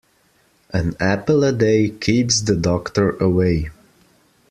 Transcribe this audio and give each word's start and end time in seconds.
An 0.73 0.95
apple 0.99 1.43
a 1.43 1.51
day 1.51 1.89
keeps 1.89 2.41
the 2.41 2.55
doctor 2.55 3.11
away. 3.17 3.69